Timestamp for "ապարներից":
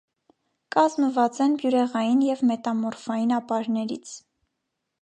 3.41-4.17